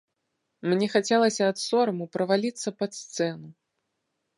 Мне 0.71 0.87
хацелася 0.93 1.43
ад 1.53 1.57
сораму 1.67 2.05
праваліцца 2.19 2.77
пад 2.83 2.91
сцэну. 3.05 3.47